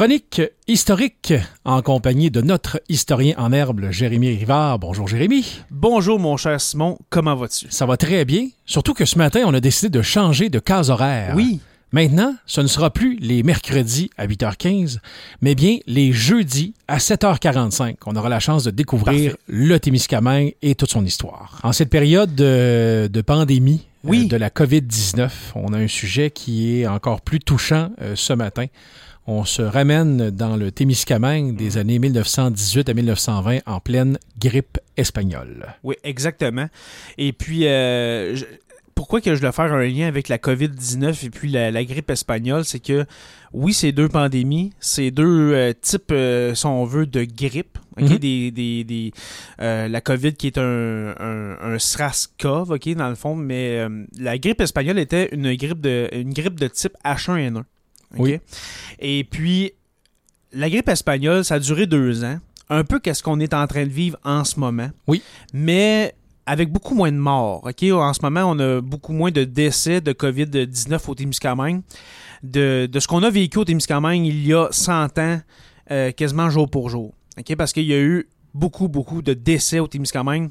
[0.00, 1.34] Chronique historique
[1.66, 4.78] en compagnie de notre historien en herbe, Jérémy Rivard.
[4.78, 5.60] Bonjour Jérémy.
[5.70, 7.66] Bonjour mon cher Simon, comment vas-tu?
[7.68, 10.88] Ça va très bien, surtout que ce matin, on a décidé de changer de case
[10.88, 11.34] horaire.
[11.36, 11.60] Oui.
[11.92, 15.00] Maintenant, ce ne sera plus les mercredis à 8h15,
[15.42, 17.96] mais bien les jeudis à 7h45.
[18.06, 19.42] On aura la chance de découvrir Parfait.
[19.48, 21.60] le Témiscamingue et toute son histoire.
[21.62, 24.22] En cette période de, de pandémie Oui.
[24.24, 28.32] euh, de la COVID-19, on a un sujet qui est encore plus touchant euh, ce
[28.32, 28.64] matin.
[29.32, 35.68] On se ramène dans le Témiscamingue des années 1918 à 1920 en pleine grippe espagnole.
[35.84, 36.66] Oui, exactement.
[37.16, 38.44] Et puis, euh, je-
[38.96, 42.10] pourquoi que je dois faire un lien avec la COVID-19 et puis la, la grippe
[42.10, 43.06] espagnole, c'est que
[43.52, 47.78] oui, c'est deux pandémies, c'est deux euh, types, euh, si on veut, de grippe.
[48.00, 48.16] Mhm.
[48.18, 49.12] des, des, des,
[49.60, 53.86] euh, la COVID qui est un, un, un SRAS-CoV, ok, dans le fond, mais
[54.18, 57.62] la grippe espagnole était une grippe de, une grippe de type H1N1.
[58.14, 58.20] Ok?
[58.20, 58.38] Oui.
[58.98, 59.72] Et puis,
[60.52, 62.38] la grippe espagnole, ça a duré deux ans.
[62.68, 64.90] Un peu qu'est-ce qu'on est en train de vivre en ce moment.
[65.06, 65.22] Oui.
[65.52, 66.14] Mais
[66.46, 67.64] avec beaucoup moins de morts.
[67.64, 67.82] OK?
[67.92, 71.82] En ce moment, on a beaucoup moins de décès de COVID-19 au Témiscamingue.
[72.42, 75.40] De, de ce qu'on a vécu au Témiscamingue il y a 100 ans,
[75.90, 77.12] euh, quasiment jour pour jour.
[77.38, 77.54] OK?
[77.56, 80.50] Parce qu'il y a eu beaucoup, beaucoup de décès au Témiscamingue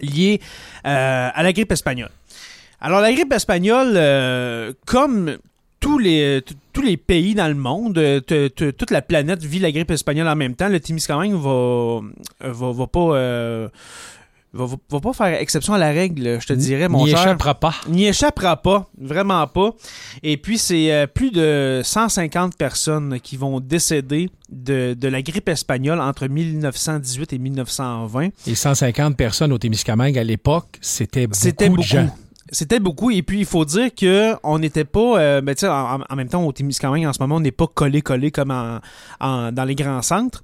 [0.00, 0.40] liés
[0.86, 2.10] euh, à la grippe espagnole.
[2.80, 5.38] Alors, la grippe espagnole, euh, comme
[5.80, 9.90] tous les, tous les pays dans le monde, euh, toute la planète vit la grippe
[9.90, 10.68] espagnole en même temps.
[10.68, 12.00] Le Témiscamingue va, euh,
[12.40, 13.00] va, va pas...
[13.16, 13.68] euh,
[14.52, 17.20] va, va- pas faire exception à la règle, je te dirais, mon N'y cher.
[17.20, 17.74] échappera pas.
[17.88, 19.70] N'y échappera pas, vraiment pas.
[20.22, 25.48] Et puis, c'est euh, plus de 150 personnes qui vont décéder de, de la grippe
[25.50, 28.28] espagnole entre 1918 et 1920.
[28.46, 31.82] Et 150 personnes au Témiscamingue à l'époque, c'était beaucoup, C'était beaucoup.
[31.82, 32.08] de gens.
[32.50, 33.10] C'était beaucoup.
[33.10, 35.18] Et puis, il faut dire que on n'était pas...
[35.20, 38.30] euh, ben, en, en même temps, au Témiscamingue, en ce moment, on n'est pas collé-collé
[38.30, 38.80] comme en-
[39.20, 40.42] en- dans les grands centres.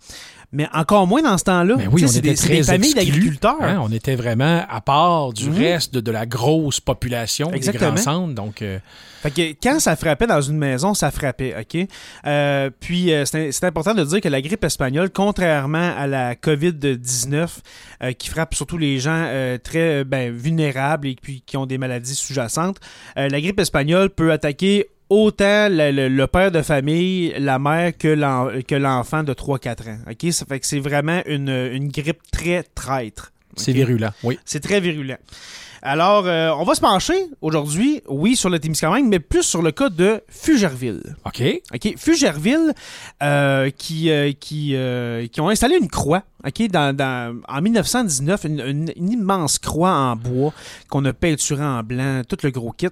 [0.55, 1.75] Mais encore moins dans ce temps-là.
[1.77, 3.57] Mais oui, Tu on sais, était des, très des familles d'agriculteurs.
[3.61, 5.59] Hein, on était vraiment à part du Mhm.
[5.59, 7.91] reste de, de la grosse population Exactement.
[7.91, 8.35] des grands centres.
[8.35, 8.79] Donc, euh,
[9.23, 11.89] Fait que quand ça frappait dans une maison, ça frappait, OK?
[12.27, 17.49] Euh, puis, euh, c'est important de dire que la grippe espagnole, contrairement à la COVID-19,
[18.03, 21.79] euh, qui frappe surtout les gens euh, très ben, vulnérables et puis qui ont des
[21.79, 22.79] maladies sous-jacentes,
[23.19, 27.97] euh, la grippe espagnole peut attaquer autant le, le- le père de famille, la mère,
[27.97, 29.99] que l'en- que l'enfant de 3-4 ans.
[30.11, 30.33] OK?
[30.33, 33.33] Ça fait que c'est vraiment une, une grippe très traître.
[33.57, 34.11] c'est virulent.
[34.23, 34.39] Oui.
[34.45, 35.17] C'est très virulent.
[35.87, 39.71] Alors, euh, on va se pencher aujourd'hui, oui, sur le Témiscamingue, mais plus sur le
[39.71, 41.15] cas de Fugerville.
[41.27, 41.43] OK.
[41.75, 41.95] OK?
[41.99, 42.73] Fugerville,
[43.23, 46.69] euh, qui, euh, qui, euh, qui ont installé une croix, OK?
[46.69, 50.55] Dans, dans- en 1919, une, une- une immense croix en bois
[50.89, 52.89] qu'on a peinturée en blanc, tout le gros kit.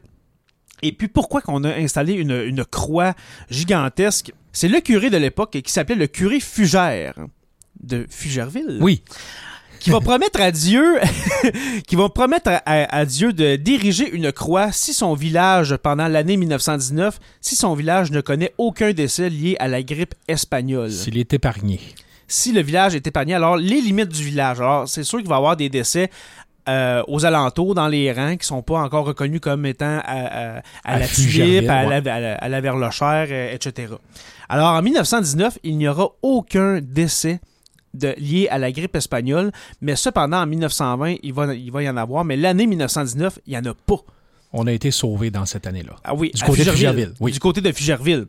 [0.83, 3.15] Et puis, pourquoi qu'on a installé une, une croix
[3.51, 4.33] gigantesque?
[4.53, 7.15] C'est le curé de l'époque qui s'appelait le curé Fugère
[7.83, 9.03] de Fugerville Oui.
[9.81, 10.85] qui va promettre à Dieu,
[11.87, 16.07] qui va promettre à, à- à Dieu de diriger une croix si son village, pendant
[16.09, 20.91] l'année 1919, si son village ne connaît aucun décès lié à la grippe espagnole.
[20.93, 21.81] S'il est épargné.
[22.29, 24.61] Si le village est épargné, alors les limites du village.
[24.61, 26.11] Alors, c'est sûr qu'il va y avoir des décès
[26.69, 30.59] euh, aux alentours, dans les rangs, qui sont pas encore reconnus comme étant à, à-
[30.59, 32.01] à À la tulipe, à, ouais.
[32.01, 33.93] la, à la- à la verlochère, euh, etc.
[34.49, 37.41] Alors, en 1919, il n'y aura aucun décès
[37.95, 39.51] de, lié à la grippe espagnole,
[39.81, 43.51] mais cependant, en 1920, il va, il va y en avoir, mais l'année 1919, il
[43.53, 43.97] n'y en a pas.
[44.55, 45.95] On a été sauvés dans cette année-là.
[46.05, 47.33] Ah oui, Du côté de Fugerville, oui.
[47.33, 48.27] Du côté de Fugerville.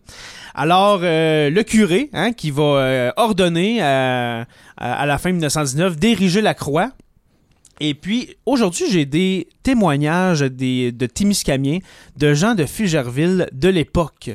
[0.56, 4.46] Alors, euh, le curé, hein, qui va euh, ordonner à
[4.78, 6.92] la fin 1919 d'ériger la croix.
[7.80, 11.80] Et puis, aujourd'hui, j'ai des témoignages des, de Témiscamiens,
[12.18, 14.32] de gens de Fugerville de l'époque.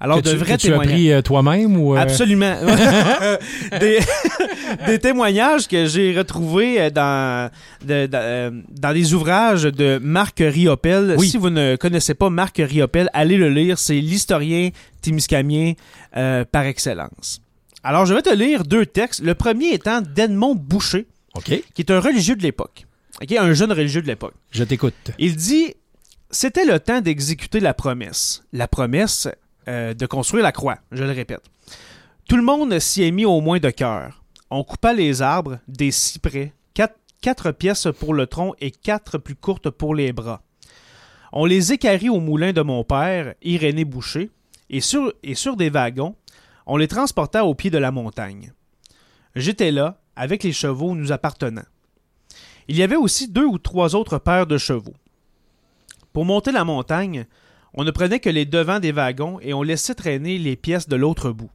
[0.00, 0.92] Alors, que de tu, vrais que tu as témoignages.
[0.94, 2.54] pris euh, toi-même ou euh, Absolument.
[3.80, 3.98] des,
[4.86, 7.50] des témoignages que j'ai retrouvés euh, dans,
[7.84, 11.16] de- de- dans les ouvrages de Marc Riopel.
[11.18, 11.28] Oui.
[11.28, 13.78] Si vous ne connaissez pas Marc Riopel, allez le lire.
[13.78, 14.70] C'est l'historien
[15.02, 15.72] témiscamien
[16.16, 17.40] euh, par excellence.
[17.82, 19.20] Alors, je vais te lire deux textes.
[19.22, 21.62] Le premier étant d'Edmond Boucher, OK.
[21.74, 22.86] qui est un religieux de l'époque.
[23.20, 24.34] Ok, Un jeune religieux de l'époque.
[24.50, 24.94] Je t'écoute.
[25.18, 25.74] Il dit
[26.30, 28.44] C'était le temps d'exécuter la promesse.
[28.52, 29.28] La promesse
[29.68, 31.42] euh, de construire la croix, je le répète.
[32.28, 34.22] Tout le monde s'y est mis au moins de cœur.
[34.50, 39.34] On coupa les arbres, des cyprès, quatre, quatre pièces pour le tronc et quatre plus
[39.34, 40.42] courtes pour les bras.
[41.32, 44.30] On les équarrit au moulin de mon père, Irénée Boucher,
[44.70, 46.14] et sur, et sur des wagons,
[46.66, 48.52] on les transporta au pied de la montagne.
[49.34, 51.64] J'étais là, avec les chevaux nous appartenant.
[52.66, 54.96] Il y avait aussi deux ou trois autres paires de chevaux.
[56.12, 57.26] Pour monter la montagne,
[57.72, 60.96] on ne prenait que les devants des wagons et on laissait traîner les pièces de
[60.96, 61.50] l'autre bout.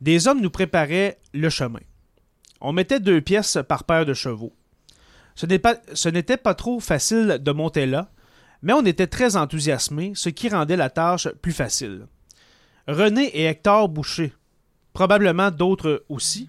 [0.00, 1.80] Des hommes nous préparaient le chemin.
[2.62, 4.54] On mettait deux pièces par paire de chevaux.
[5.34, 5.46] Ce
[6.08, 8.10] n'était pas, trop facile de monter là,
[8.62, 12.06] mais on était très enthousiasmés, ce qui rendait la tâche plus facile.
[12.88, 14.32] René et Hector Boucher,
[14.94, 16.48] probablement d'autres aussi,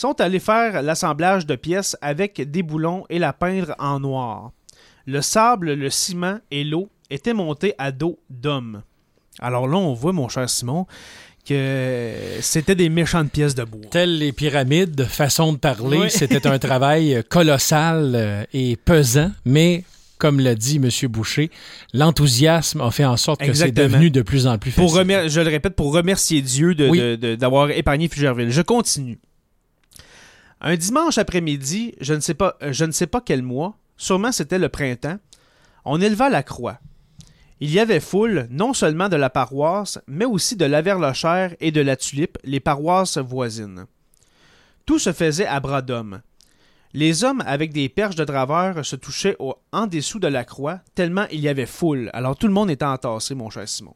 [0.00, 4.52] sont allés faire l'assemblage de pièces avec des boulons et la peindre en noir.
[5.04, 8.82] Le sable, le ciment et l'eau étaient montés à dos d'hommes.
[9.40, 10.86] Alors là, on voit, mon cher Simon,
[11.46, 13.90] que c'était des méchantes pièces de bois.
[13.90, 19.84] Telles les pyramides, façon de parler, c'était un travail colossal et pesant, mais
[20.16, 20.88] comme l'a dit M.
[21.10, 21.50] Boucher,
[21.92, 24.82] l'enthousiasme a fait en sorte que c'est devenu de plus en plus facile.
[24.82, 26.74] Pour je le répète, pour remercier Dieu
[27.36, 28.50] d'avoir épargné Fugerville.
[28.50, 29.18] Je continue.
[30.60, 34.58] Un dimanche après-midi, je, ne sais pas, je ne sais pas quel mois, sûrement c'était
[34.58, 35.18] le printemps,
[35.84, 36.78] on éleva la croix.
[37.60, 41.80] Il y avait foule, non seulement de la paroisse, mais aussi de l'Averlochère et de
[41.80, 43.86] la Tulipe, les paroisses voisines.
[44.86, 46.22] Tout se faisait à bras d'hommes.
[46.92, 49.36] Les hommes avec des perches de draveur se touchaient
[49.72, 52.10] en dessous de la croix, tellement il y avait foule.
[52.12, 53.94] Alors tout le monde était entassé, mon cher Simon.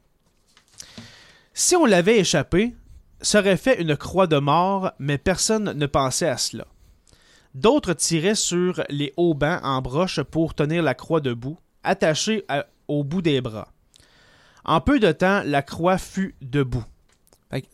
[1.54, 2.74] Si on l'avait échappé,
[3.20, 6.66] serait fait une croix de mort, mais personne ne pensait à cela.
[7.54, 12.44] D'autres tiraient sur les hauts bancs en broche pour tenir la croix debout, attachée
[12.88, 13.68] au bout des bras.
[14.64, 16.84] En peu de temps, la croix fut debout.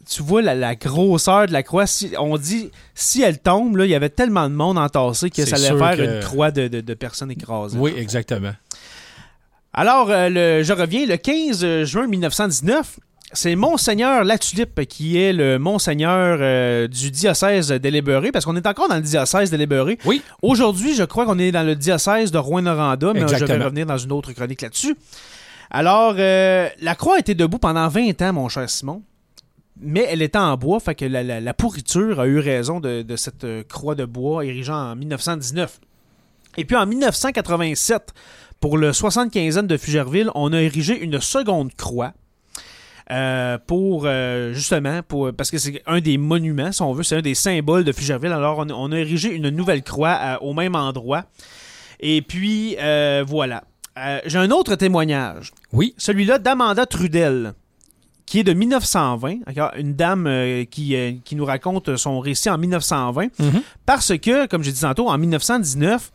[0.07, 1.87] tu vois la, grosseur de la croix.
[2.19, 5.57] on dit, si elle tombe, là, il y avait tellement de monde entassé que ça
[5.57, 7.79] allait faire une croix de, personnes écrasées.
[7.79, 8.53] Oui, exactement.
[9.73, 12.99] Alors, euh, je reviens, le 15 juin 1919,
[13.33, 18.89] c'est Monseigneur Latulippe qui est le Monseigneur euh, du diocèse d'Éléberé, parce qu'on est encore
[18.89, 19.99] dans le diocèse d'Éléberé.
[20.05, 20.23] Oui.
[20.43, 23.99] Aujourd'hui, je crois qu'on est dans le diocèse de Rouen-Noranda, mais je vais revenir dans
[23.99, 24.97] une autre chronique là-dessus.
[25.71, 29.03] Alors, euh, la croix était debout pendant 20 ans, mon cher Simon.
[29.83, 33.47] Mais elle était en bois, fait que la, pourriture a eu raison de, de, cette
[33.69, 35.81] croix de bois érigée en 1919.
[36.59, 38.13] Et puis en 1987,
[38.61, 42.13] pour le 75e de Fugerville, on a érigé une seconde croix
[43.11, 47.17] euh, pour euh, justement pour parce que c'est un des monuments, si on veut, c'est
[47.17, 48.31] un des symboles de Fugerville.
[48.31, 51.25] Alors on, a érigé une nouvelle croix euh, au même endroit.
[51.99, 52.77] Et puis
[53.27, 53.65] voilà.
[54.25, 55.53] J'ai un autre témoignage.
[55.73, 55.95] Oui.
[55.99, 57.55] Celui-là d'Amanda Trudel
[58.25, 59.39] qui est de 1920,
[59.77, 63.63] une dame qui, qui, nous raconte son récit en 1920, mm-hmm.
[63.87, 66.13] parce que, comme j'ai dit tantôt, en 1919,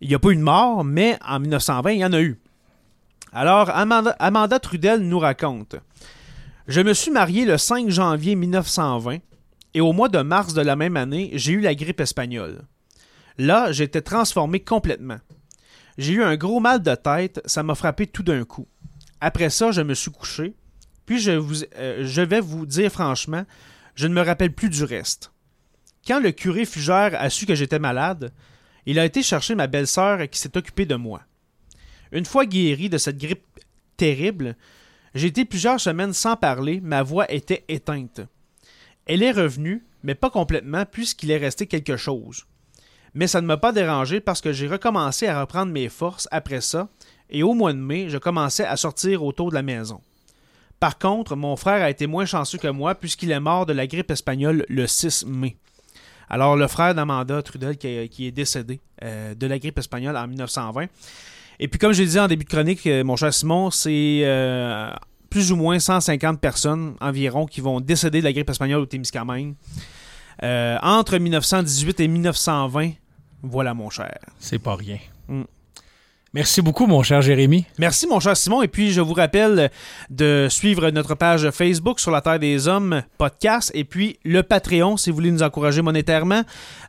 [0.00, 2.38] il n'y a pas eu de mort, mais en 1920, il y en a eu.
[3.32, 5.74] Alors, Amanda, Amanda Trudel nous raconte
[6.70, 9.18] je me suis marié le 5 janvier 1920
[9.74, 12.62] et au mois de mars de la même année, j'ai eu la grippe espagnole.
[13.38, 15.18] Là, j'étais transformé complètement.
[15.98, 18.68] J'ai eu un gros mal de tête, ça m'a frappé tout d'un coup.
[19.20, 20.54] Après ça, je me suis couché,
[21.06, 21.32] puis je,
[21.76, 23.44] euh, je vais vous dire franchement,
[23.96, 25.32] je ne me rappelle plus du reste.
[26.06, 28.32] Quand le curé Fugère a su que j'étais malade,
[28.86, 31.22] il a été chercher ma belle-sœur qui s'est occupée de moi.
[32.12, 33.44] Une fois guéri de cette grippe
[33.96, 34.56] terrible,
[35.14, 38.20] j'ai été plusieurs semaines sans parler, ma voix était éteinte.
[39.06, 42.46] Elle est revenue, mais pas complètement, puisqu'il est resté quelque chose.
[43.14, 46.60] Mais ça ne m'a pas dérangé parce que j'ai recommencé à reprendre mes forces après
[46.60, 46.88] ça,
[47.28, 50.00] et au mois de mai, je commençais à sortir autour de la maison.
[50.80, 53.86] Par contre, mon frère a été moins chanceux que moi puisqu'il est mort de la
[53.86, 55.56] grippe espagnole le 6 mai.
[56.30, 57.88] Alors, le frère d'Amanda Trudel qui,
[58.26, 60.86] est décédé euh, de la grippe espagnole en 1920.
[61.62, 64.22] Et puis, comme je l'ai dit en début de chronique, euh, mon cher Simon, c'est
[64.24, 64.90] euh,
[65.28, 69.54] plus ou moins 150 personnes environ qui vont décéder de la grippe espagnole au Témiscamingue.
[70.42, 72.92] Euh, entre 1918 et 1920,
[73.42, 74.18] voilà, mon cher.
[74.38, 74.96] C'est pas rien.
[76.32, 77.66] Merci beaucoup, mon cher Jérémy.
[77.76, 78.62] Merci, mon cher Simon.
[78.62, 79.68] Et puis, je vous rappelle
[80.10, 84.96] de suivre notre page Facebook sur la Terre des Hommes podcast et puis le Patreon
[84.96, 86.42] si vous voulez nous encourager monétairement.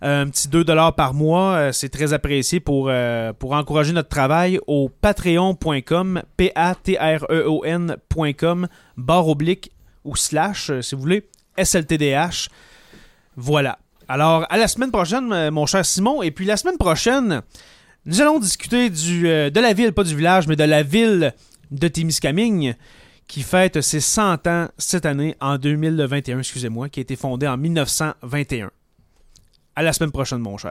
[0.04, 0.64] Euh, un petit 2
[0.96, 6.68] par mois, euh, c'est très apprécié pour, euh, pour encourager notre travail au patreon.com, P-A-T-R-E-O-N.com,
[8.96, 9.72] barre oblique
[10.06, 12.50] ou slash, si vous voulez, SLTDH.
[13.38, 13.80] Voilà.
[14.08, 16.22] Alors, à la semaine prochaine, mon cher Simon.
[16.22, 17.42] Et puis, la semaine prochaine,
[18.06, 21.34] nous allons discuter euh, de la ville, pas du village, mais de la ville
[21.70, 22.76] de Témiscamingue
[23.28, 27.58] qui fête ses 100 ans cette année en 2021, excusez-moi, qui a été fondée en
[27.58, 28.72] 1921.
[29.76, 30.70] À la semaine prochaine, mon cher.